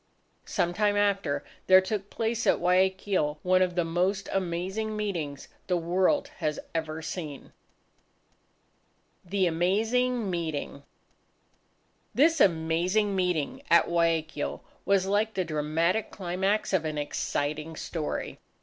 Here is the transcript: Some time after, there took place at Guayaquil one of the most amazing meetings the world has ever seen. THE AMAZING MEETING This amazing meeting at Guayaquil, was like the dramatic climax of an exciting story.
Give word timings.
Some 0.47 0.73
time 0.73 0.95
after, 0.95 1.43
there 1.67 1.79
took 1.79 2.09
place 2.09 2.47
at 2.47 2.57
Guayaquil 2.57 3.37
one 3.43 3.61
of 3.61 3.75
the 3.75 3.85
most 3.85 4.29
amazing 4.33 4.97
meetings 4.97 5.47
the 5.67 5.77
world 5.77 6.29
has 6.37 6.59
ever 6.73 7.03
seen. 7.03 7.53
THE 9.23 9.45
AMAZING 9.45 10.27
MEETING 10.31 10.81
This 12.15 12.41
amazing 12.41 13.15
meeting 13.15 13.61
at 13.69 13.85
Guayaquil, 13.85 14.63
was 14.85 15.05
like 15.05 15.35
the 15.35 15.45
dramatic 15.45 16.09
climax 16.09 16.73
of 16.73 16.83
an 16.83 16.97
exciting 16.97 17.75
story. 17.75 18.39